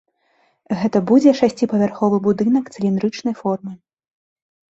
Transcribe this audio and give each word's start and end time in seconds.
Гэта 0.83 1.01
будзе 1.09 1.33
шасціпавярховы 1.39 2.17
будынак 2.27 2.71
цыліндрычнай 2.77 3.35
формы. 3.43 3.71